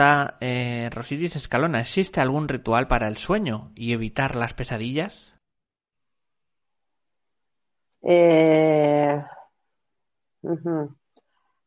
Pregunta 0.00 0.38
eh, 0.40 0.88
Rosiris 0.90 1.36
Escalona, 1.36 1.80
¿existe 1.80 2.20
algún 2.20 2.48
ritual 2.48 2.86
para 2.86 3.06
el 3.06 3.18
sueño 3.18 3.70
y 3.74 3.92
evitar 3.92 4.34
las 4.34 4.54
pesadillas? 4.54 5.34
Eh. 8.02 9.22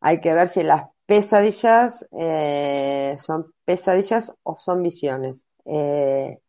Hay 0.00 0.20
que 0.20 0.32
ver 0.32 0.48
si 0.48 0.62
las 0.62 0.84
pesadillas 1.04 2.06
eh, 2.10 3.16
son 3.18 3.52
pesadillas 3.66 4.32
o 4.42 4.56
son 4.56 4.82
visiones. 4.82 5.46
E- 5.66 6.40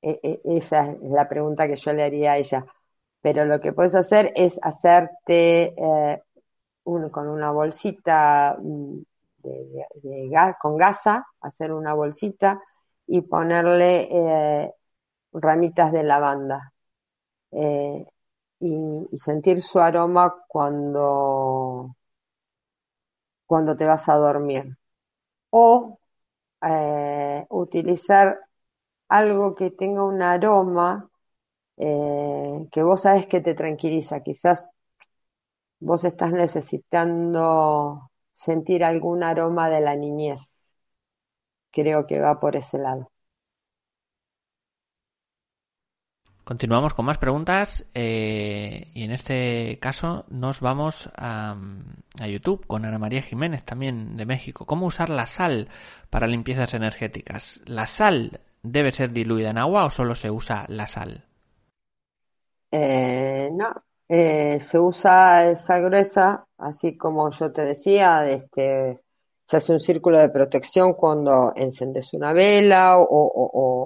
e- 0.00 0.40
esa 0.44 0.92
es 0.92 1.10
la 1.10 1.28
pregunta 1.28 1.66
que 1.66 1.76
yo 1.76 1.92
le 1.92 2.04
haría 2.04 2.32
a 2.32 2.38
ella. 2.38 2.64
Pero 3.20 3.44
lo 3.44 3.60
que 3.60 3.72
puedes 3.72 3.96
hacer 3.96 4.32
es 4.36 4.60
hacerte 4.62 5.74
con 6.84 7.28
una 7.28 7.50
bolsita 7.50 8.56
de, 9.38 9.86
con 10.60 10.76
gasa, 10.76 11.26
hacer 11.40 11.72
una 11.72 11.94
bolsita 11.94 12.60
y 13.06 13.22
ponerle 13.22 14.08
eh, 14.10 14.74
ramitas 15.32 15.92
de 15.92 16.02
lavanda. 16.04 16.72
Eh, 17.52 18.04
y, 18.60 19.18
sentir 19.18 19.62
su 19.62 19.78
aroma 19.80 20.34
cuando, 20.48 21.96
cuando 23.46 23.76
te 23.76 23.84
vas 23.84 24.08
a 24.08 24.16
dormir. 24.16 24.76
O 25.50 25.98
eh, 26.62 27.46
utilizar 27.50 28.38
algo 29.08 29.54
que 29.54 29.70
tenga 29.72 30.04
un 30.04 30.22
aroma 30.22 31.10
que 31.76 32.82
vos 32.82 33.02
sabes 33.02 33.26
que 33.28 33.40
te 33.40 33.54
tranquiliza. 33.54 34.22
Quizás 34.22 34.74
vos 35.80 36.04
estás 36.04 36.32
necesitando 36.32 38.07
sentir 38.38 38.84
algún 38.84 39.24
aroma 39.24 39.68
de 39.68 39.80
la 39.80 39.96
niñez. 39.96 40.78
Creo 41.72 42.06
que 42.06 42.20
va 42.20 42.38
por 42.38 42.54
ese 42.54 42.78
lado. 42.78 43.10
Continuamos 46.44 46.94
con 46.94 47.04
más 47.04 47.18
preguntas 47.18 47.90
eh, 47.94 48.90
y 48.94 49.02
en 49.02 49.10
este 49.10 49.78
caso 49.80 50.24
nos 50.28 50.60
vamos 50.60 51.10
a, 51.16 51.56
a 52.18 52.26
YouTube 52.26 52.64
con 52.66 52.86
Ana 52.86 52.98
María 52.98 53.22
Jiménez 53.22 53.64
también 53.64 54.16
de 54.16 54.24
México. 54.24 54.64
¿Cómo 54.64 54.86
usar 54.86 55.10
la 55.10 55.26
sal 55.26 55.68
para 56.08 56.28
limpiezas 56.28 56.72
energéticas? 56.74 57.60
¿La 57.66 57.86
sal 57.86 58.40
debe 58.62 58.92
ser 58.92 59.12
diluida 59.12 59.50
en 59.50 59.58
agua 59.58 59.84
o 59.84 59.90
solo 59.90 60.14
se 60.14 60.30
usa 60.30 60.64
la 60.68 60.86
sal? 60.86 61.24
Eh, 62.70 63.50
no, 63.52 63.68
eh, 64.08 64.60
se 64.60 64.78
usa 64.78 65.54
sal 65.56 65.84
gruesa, 65.84 66.46
así 66.58 66.96
como 66.96 67.30
yo 67.30 67.52
te 67.52 67.64
decía, 67.64 68.28
este, 68.28 69.00
se 69.44 69.56
hace 69.58 69.72
un 69.72 69.80
círculo 69.80 70.18
de 70.18 70.30
protección 70.30 70.94
cuando 70.94 71.52
encendes 71.56 72.12
una 72.14 72.32
vela 72.32 72.98
o, 72.98 73.06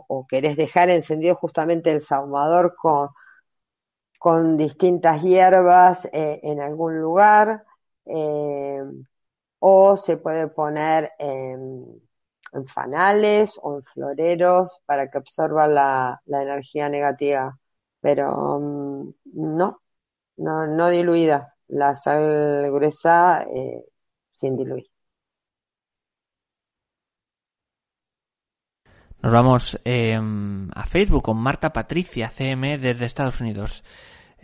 o- 0.09 0.27
querés 0.29 0.57
dejar 0.57 0.91
encendido 0.91 1.35
justamente 1.37 1.91
el 1.93 2.01
sahumador 2.01 2.75
con, 2.77 3.09
con 4.19 4.57
distintas 4.57 5.23
hierbas 5.23 6.05
eh, 6.13 6.41
en 6.43 6.61
algún 6.61 7.01
lugar, 7.01 7.65
eh, 8.07 8.81
o 9.61 9.97
se 9.97 10.17
puede 10.19 10.49
poner 10.49 11.13
en, 11.19 12.03
fanales 12.67 13.59
o 13.63 13.77
en 13.79 13.85
floreros 13.85 14.81
para 14.87 15.11
que 15.11 15.19
absorba 15.19 15.69
la, 15.69 16.21
la 16.27 16.43
energía 16.43 16.89
negativa 16.89 17.59
pero 18.01 18.59
mm, 18.61 19.13
no, 19.35 19.81
no, 20.37 20.67
no 20.67 20.89
diluida, 20.91 21.55
la 21.69 21.95
sal 21.95 22.71
gruesa 22.73 23.43
eh, 23.45 23.85
sin 24.33 24.57
diluir. 24.57 24.87
Nos 29.23 29.33
vamos 29.33 29.79
eh, 29.85 30.19
a 30.75 30.85
Facebook 30.85 31.23
con 31.23 31.37
Marta 31.37 31.73
Patricia 31.73 32.29
CM 32.29 32.77
desde 32.77 33.07
Estados 33.07 33.41
Unidos. 33.41 33.85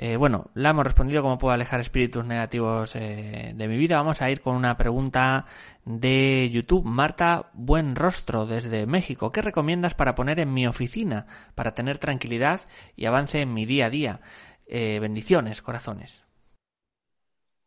Eh, 0.01 0.17
bueno, 0.17 0.53
la 0.55 0.71
hemos 0.71 0.85
respondido 0.85 1.23
cómo 1.23 1.39
puedo 1.39 1.53
alejar 1.53 1.81
espíritus 1.81 2.25
negativos 2.25 2.95
eh, 2.95 3.53
de 3.57 3.67
mi 3.67 3.77
vida. 3.77 3.97
Vamos 3.97 4.23
a 4.23 4.31
ir 4.31 4.41
con 4.41 4.55
una 4.55 4.77
pregunta 4.77 5.45
de 5.85 6.49
YouTube. 6.51 6.85
Marta 6.85 7.51
Buen 7.53 7.97
Rostro 7.97 8.47
desde 8.47 8.87
México. 8.87 9.33
¿Qué 9.33 9.43
recomiendas 9.43 9.95
para 9.95 10.15
poner 10.15 10.39
en 10.39 10.55
mi 10.55 10.69
oficina 10.69 11.27
para 11.57 11.75
tener 11.75 11.99
tranquilidad 11.99 12.61
y 12.95 13.07
avance 13.07 13.41
en 13.41 13.53
mi 13.53 13.67
día 13.67 13.87
a 13.87 13.91
día? 13.91 14.21
Eh, 14.71 14.99
bendiciones, 15.01 15.63
corazones. 15.63 16.23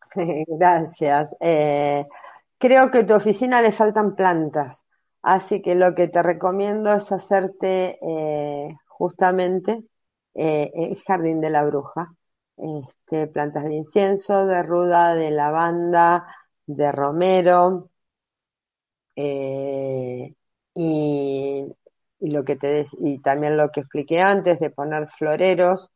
Gracias. 0.48 1.36
Eh, 1.40 2.06
creo 2.60 2.92
que 2.92 3.00
a 3.00 3.06
tu 3.06 3.16
oficina 3.16 3.62
le 3.62 3.72
faltan 3.72 4.16
plantas, 4.16 4.86
así 5.24 5.64
que 5.64 5.74
lo 5.74 5.96
que 5.96 6.08
te 6.10 6.22
recomiendo 6.22 6.94
es 6.94 7.12
hacerte 7.12 7.98
eh, 8.08 8.70
justamente 8.88 9.84
el 10.34 10.98
jardín 11.06 11.42
de 11.42 11.50
la 11.50 11.64
bruja. 11.66 12.14
Este, 12.58 13.28
plantas 13.28 13.66
de 13.66 13.74
incienso, 13.74 14.46
de 14.46 14.62
ruda, 14.62 15.16
de 15.16 15.32
lavanda, 15.32 16.28
de 16.68 16.92
romero, 16.92 17.90
y, 20.76 21.66
lo 22.20 22.46
que 22.46 22.56
te 22.56 22.86
y 23.00 23.20
también 23.20 23.58
lo 23.58 23.72
que 23.72 23.82
expliqué 23.82 24.22
antes 24.22 24.60
de 24.60 24.70
poner 24.70 25.08
floreros 25.10 25.90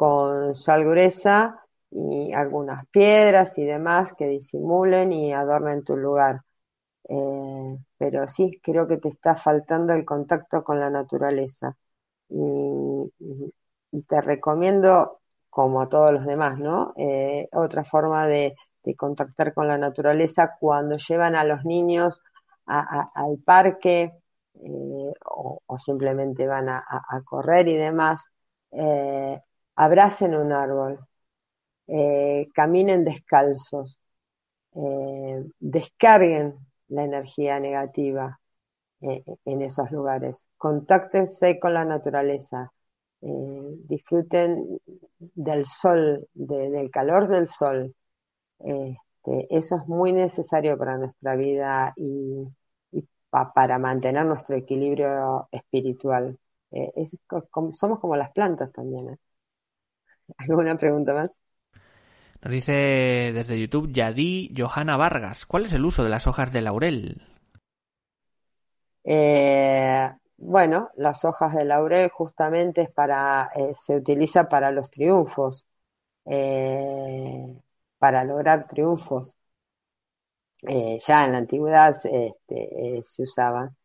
con 0.00 0.54
sal 0.54 0.84
gruesa 0.84 1.62
y 1.90 2.32
algunas 2.32 2.86
piedras 2.86 3.58
y 3.58 3.64
demás 3.66 4.14
que 4.14 4.28
disimulen 4.28 5.12
y 5.12 5.34
adornen 5.34 5.84
tu 5.84 5.94
lugar. 5.94 6.40
Eh, 7.06 7.78
pero 7.98 8.26
sí, 8.26 8.58
creo 8.62 8.88
que 8.88 8.96
te 8.96 9.08
está 9.08 9.36
faltando 9.36 9.92
el 9.92 10.06
contacto 10.06 10.64
con 10.64 10.80
la 10.80 10.88
naturaleza. 10.88 11.76
Y, 12.30 13.12
te 14.08 14.20
recomiendo, 14.22 15.20
como 15.50 15.82
a 15.82 15.88
todos 15.90 16.12
los 16.12 16.24
demás, 16.24 16.58
¿no? 16.58 16.94
Eh, 16.96 17.48
otra 17.52 17.84
forma 17.84 18.26
de, 18.26 18.56
contactar 18.96 19.52
con 19.54 19.68
la 19.68 19.76
naturaleza 19.78 20.56
cuando 20.58 20.96
llevan 20.96 21.36
a 21.36 21.44
los 21.44 21.64
niños 21.66 22.22
al 22.66 23.38
parque 23.44 24.12
eh, 24.54 25.12
o, 25.26 25.60
simplemente 25.76 26.46
van 26.46 26.70
a, 26.70 26.82
correr 27.24 27.68
y 27.68 27.76
demás. 27.76 28.32
Abracen 29.84 30.34
un 30.34 30.52
árbol, 30.52 31.00
eh, 31.88 32.48
caminen 32.54 33.04
descalzos, 33.04 33.98
eh, 34.74 35.44
descarguen 35.60 36.56
la 36.88 37.04
energía 37.04 37.60
negativa 37.60 38.40
eh, 39.02 39.24
en 39.46 39.62
esos 39.62 39.90
lugares, 39.92 40.48
contáctense 40.58 41.60
con 41.60 41.74
la 41.74 41.84
naturaleza, 41.86 42.72
disfruten 43.88 44.78
del 45.18 45.66
sol, 45.66 46.26
de- 46.34 46.70
del 46.70 46.90
calor 46.90 47.28
del 47.28 47.46
sol. 47.48 47.94
Este, 48.60 49.46
eso 49.56 49.76
es 49.76 49.86
muy 49.88 50.12
necesario 50.12 50.78
para 50.78 50.98
nuestra 50.98 51.36
vida 51.36 51.92
y, 51.96 52.46
y 52.92 53.06
pa- 53.30 53.52
para 53.54 53.78
mantener 53.78 54.26
nuestro 54.26 54.56
equilibrio 54.56 55.48
espiritual. 55.52 56.38
Somos 57.74 58.00
como 58.00 58.16
las 58.16 58.30
plantas 58.32 58.72
también. 58.72 59.18
¿Alguna 60.38 60.76
pregunta 60.76 61.14
más? 61.14 61.40
Nos 62.42 62.52
dice 62.52 62.72
desde 62.72 63.60
YouTube 63.60 63.92
Yadi 63.92 64.54
Johanna 64.56 64.96
Vargas. 64.96 65.44
¿Cuál 65.44 65.66
es 65.66 65.74
el 65.74 65.84
uso 65.84 66.02
de 66.02 66.10
las 66.10 66.26
hojas 66.26 66.52
de 66.52 66.62
laurel? 66.62 67.22
Eh, 69.04 70.10
bueno, 70.38 70.90
las 70.96 71.24
hojas 71.24 71.54
de 71.54 71.64
laurel 71.64 72.08
justamente 72.10 72.82
es 72.82 72.90
para, 72.90 73.50
eh, 73.54 73.74
se 73.74 73.96
utiliza 73.96 74.48
para 74.48 74.70
los 74.70 74.90
triunfos, 74.90 75.66
eh, 76.26 77.60
para 77.98 78.24
lograr 78.24 78.66
triunfos. 78.66 79.36
Ya 80.62 81.24
en 81.24 81.32
la 81.32 81.38
antigüedad 81.38 81.94
este, 82.04 83.02
se 83.02 83.22
usaban. 83.22 83.76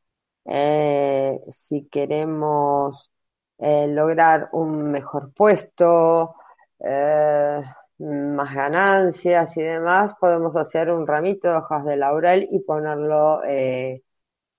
si 1.49 1.87
queremos 1.89 3.11
eh, 3.57 3.87
lograr 3.87 4.49
un 4.53 4.91
mejor 4.91 5.33
puesto, 5.33 6.35
eh, 6.79 7.61
más 7.99 8.53
ganancias 8.53 9.55
y 9.57 9.61
demás, 9.61 10.13
podemos 10.19 10.55
hacer 10.57 10.91
un 10.91 11.07
ramito 11.07 11.49
de 11.49 11.57
hojas 11.57 11.85
de 11.85 11.97
laurel 11.97 12.47
y 12.51 12.59
ponerlo 12.59 13.41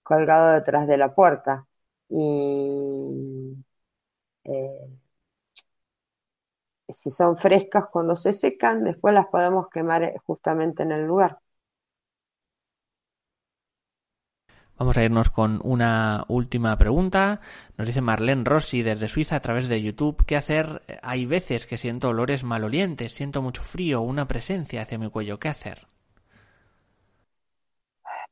colgado 0.02 0.54
detrás 0.54 0.86
de 0.86 0.96
la 0.96 1.14
puerta. 1.14 1.66
Y 2.08 3.56
si 6.88 7.10
son 7.12 7.36
frescas 7.38 7.84
cuando 7.92 8.16
se 8.16 8.32
secan, 8.32 8.82
después 8.82 9.14
las 9.14 9.26
podemos 9.28 9.68
quemar 9.68 10.14
justamente 10.26 10.82
en 10.82 10.90
el 10.90 11.04
lugar. 11.06 11.38
Vamos 14.78 14.96
a 14.98 15.02
irnos 15.04 15.30
con 15.30 15.60
una 15.64 16.24
última 16.28 16.76
pregunta. 16.76 17.40
Nos 17.78 17.86
dice 17.86 18.02
Marlene 18.02 18.44
Rossi 18.44 18.82
desde 18.82 19.08
Suiza 19.08 19.36
a 19.36 19.40
través 19.40 19.68
de 19.68 19.80
YouTube. 19.80 20.24
¿Qué 20.26 20.36
hacer? 20.36 20.82
Hay 21.02 21.24
veces 21.24 21.66
que 21.66 21.78
siento 21.78 22.08
olores 22.08 22.44
malolientes, 22.44 23.12
siento 23.12 23.40
mucho 23.40 23.62
frío, 23.62 24.02
una 24.02 24.28
presencia 24.28 24.82
hacia 24.82 24.98
mi 24.98 25.10
cuello. 25.10 25.38
¿Qué 25.38 25.48
hacer? 25.48 25.86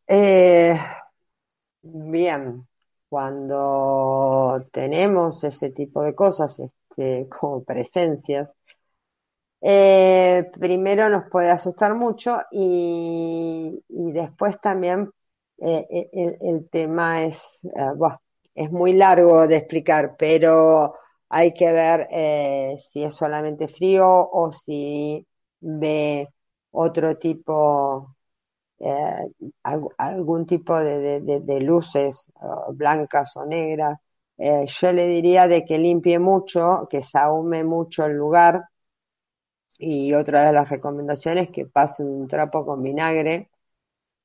Eh, 0.07 0.79
bien, 1.83 2.67
cuando 3.09 4.67
tenemos 4.71 5.45
ese 5.45 5.71
tipo 5.71 6.03
de 6.03 6.15
cosas, 6.15 6.61
este, 6.61 7.27
como 7.29 7.65
presencias, 7.65 8.53
eh, 9.63 10.51
primero 10.61 11.09
nos 11.09 11.31
puede 11.31 11.51
asustar 11.51 11.95
mucho 11.95 12.37
y, 12.53 13.83
y 13.89 14.13
después 14.13 14.61
también 14.61 15.11
eh, 15.67 15.87
eh, 15.91 16.39
el, 16.43 16.69
tema 16.69 17.25
es, 17.25 17.65
eh, 17.65 17.71
es 18.55 18.71
muy 18.71 18.93
largo 18.93 19.47
de 19.49 19.57
explicar, 19.57 20.15
pero 20.19 20.95
hay 21.29 21.55
que 21.55 21.73
ver 21.73 22.09
si 22.79 23.03
es 23.05 23.15
solamente 23.15 23.69
frío 23.69 24.07
o 24.07 24.53
si 24.53 25.27
ve 25.61 26.29
otro 26.71 27.17
tipo, 27.19 28.15
algún 29.97 30.47
tipo 30.47 30.79
de, 30.79 31.61
luces 31.61 32.31
blancas 32.75 33.37
o 33.37 33.47
negras. 33.47 33.99
yo 34.39 34.93
le 34.93 35.07
diría 35.09 35.49
de 35.49 35.65
que 35.65 35.79
limpie 35.79 36.19
mucho, 36.19 36.87
que 36.91 37.03
sahume 37.03 37.65
mucho 37.65 38.05
el 38.07 38.13
lugar. 38.15 38.65
Y 39.79 40.13
otra 40.15 40.47
de 40.47 40.53
las 40.53 40.69
recomendaciones 40.69 41.51
que 41.51 41.67
pase 41.67 42.03
un 42.05 42.29
trapo 42.29 42.65
con 42.65 42.83
vinagre 42.83 43.51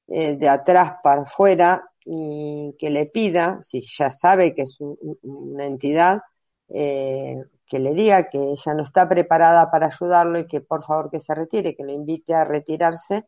eh, 0.10 0.36
de 0.38 0.50
atrás 0.50 0.96
para 1.04 1.22
afuera 1.24 1.84
y 2.06 2.76
que 2.80 2.90
le 2.90 3.06
pida, 3.08 3.60
si 3.64 3.82
ya 3.82 4.10
sabe 4.12 4.56
que 4.56 4.64
es 4.64 4.78
una 4.80 5.66
entidad, 5.66 6.22
eh, 6.70 7.38
que 7.68 7.80
le 7.80 7.94
diga 7.94 8.30
que 8.30 8.40
ella 8.52 8.74
no 8.74 8.84
está 8.84 9.08
preparada 9.08 9.70
para 9.72 9.88
ayudarlo 9.88 10.40
y 10.40 10.48
que 10.48 10.62
por 10.62 10.84
favor 10.86 11.12
que 11.12 11.20
se 11.20 11.36
retire, 11.36 11.76
que 11.76 11.84
le 11.84 11.94
invite 11.94 12.34
a 12.34 12.44
retirarse 12.46 13.26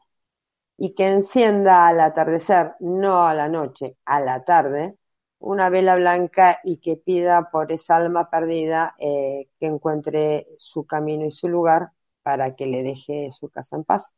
y 0.77 0.93
que 0.95 1.09
encienda 1.09 1.87
al 1.87 1.99
atardecer, 2.01 2.73
no 2.79 3.23
a 3.27 3.33
la 3.35 3.47
noche, 3.49 3.97
a 4.05 4.19
la 4.19 4.43
tarde, 4.43 4.97
una 5.39 5.69
vela 5.69 5.95
blanca 5.95 6.59
y 6.63 6.77
que 6.79 6.97
pida 6.97 7.49
por 7.51 7.71
esa 7.71 7.97
alma 7.97 8.29
perdida 8.29 8.95
eh, 8.99 9.49
que 9.59 9.67
encuentre 9.67 10.47
su 10.57 10.85
camino 10.85 11.25
y 11.25 11.31
su 11.31 11.47
lugar 11.49 11.91
para 12.23 12.55
que 12.55 12.67
le 12.67 12.83
deje 12.83 13.31
su 13.31 13.49
casa 13.49 13.75
en 13.77 13.83
paz. 13.83 14.13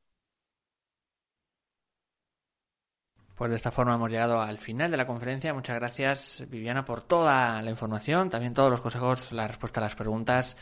Pues 3.35 3.49
de 3.49 3.55
esta 3.55 3.71
forma 3.71 3.95
hemos 3.95 4.11
llegado 4.11 4.41
al 4.41 4.59
final 4.59 4.91
de 4.91 4.97
la 4.97 5.07
conferencia. 5.07 5.53
Muchas 5.53 5.75
gracias, 5.75 6.45
Viviana, 6.49 6.85
por 6.85 7.03
toda 7.03 7.61
la 7.61 7.69
información, 7.69 8.29
también 8.29 8.53
todos 8.53 8.69
los 8.69 8.81
consejos, 8.81 9.31
la 9.31 9.47
respuesta 9.47 9.79
a 9.79 9.83
las 9.83 9.95
preguntas. 9.95 10.55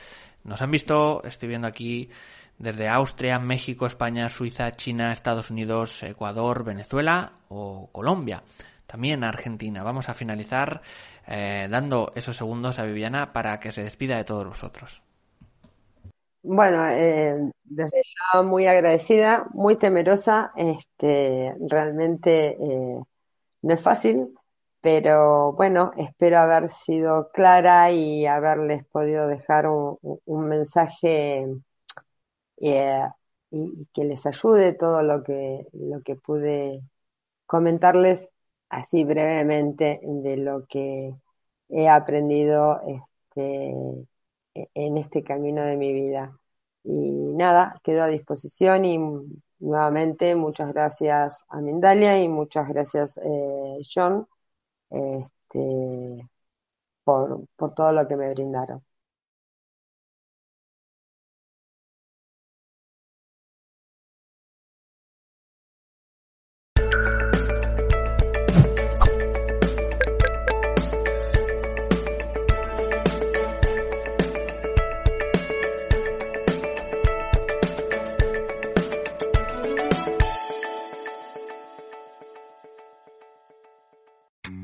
Nos 0.45 0.61
han 0.61 0.71
visto, 0.71 1.21
estoy 1.23 1.49
viendo 1.49 1.67
aquí 1.67 2.09
desde 2.57 2.87
Austria, 2.87 3.39
México, 3.39 3.85
España, 3.85 4.29
Suiza, 4.29 4.71
China, 4.71 5.11
Estados 5.11 5.49
Unidos, 5.49 6.01
Ecuador, 6.03 6.63
Venezuela 6.63 7.33
o 7.49 7.89
Colombia. 7.91 8.43
También 8.87 9.23
Argentina. 9.23 9.83
Vamos 9.83 10.09
a 10.09 10.13
finalizar 10.13 10.81
eh, 11.27 11.67
dando 11.69 12.11
esos 12.15 12.37
segundos 12.37 12.79
a 12.79 12.83
Viviana 12.83 13.33
para 13.33 13.59
que 13.59 13.71
se 13.71 13.83
despida 13.83 14.17
de 14.17 14.23
todos 14.23 14.47
vosotros. 14.47 15.01
Bueno, 16.43 16.87
eh, 16.89 17.51
desde 17.63 18.01
ya 18.33 18.41
muy 18.41 18.65
agradecida, 18.65 19.45
muy 19.53 19.75
temerosa, 19.77 20.51
este, 20.55 21.55
realmente 21.69 22.57
eh, 22.59 23.01
no 23.61 23.73
es 23.73 23.81
fácil, 23.81 24.33
pero 24.81 25.53
bueno, 25.53 25.91
espero 25.97 26.39
haber 26.39 26.69
sido 26.69 27.29
clara 27.31 27.91
y 27.91 28.25
haberles 28.25 28.85
podido 28.85 29.27
dejar 29.27 29.67
un, 29.67 29.99
mensaje 30.47 31.47
eh, 32.61 33.07
y, 33.51 33.87
que 33.93 34.05
les 34.05 34.25
ayude 34.25 34.73
todo 34.73 35.03
lo 35.03 35.23
que, 35.23 35.67
lo 35.73 36.01
que 36.01 36.15
pude 36.15 36.81
comentarles 37.45 38.33
así 38.69 39.03
brevemente 39.05 40.01
de 40.03 40.37
lo 40.37 40.65
que 40.67 41.13
he 41.69 41.89
aprendido 41.89 42.79
este, 42.81 43.73
en 44.53 44.97
este 44.97 45.23
camino 45.23 45.63
de 45.63 45.77
mi 45.77 45.93
vida. 45.93 46.37
Y 46.83 47.13
nada, 47.35 47.79
quedo 47.83 48.03
a 48.03 48.07
disposición 48.07 48.85
y 48.85 48.97
nuevamente 49.59 50.35
muchas 50.35 50.73
gracias 50.73 51.45
a 51.49 51.61
Mindalia 51.61 52.21
y 52.23 52.27
muchas 52.29 52.67
gracias 52.69 53.17
eh, 53.23 53.79
John 53.93 54.27
este, 54.89 56.29
por, 57.03 57.47
por 57.55 57.73
todo 57.75 57.93
lo 57.93 58.07
que 58.07 58.17
me 58.17 58.29
brindaron. 58.33 58.83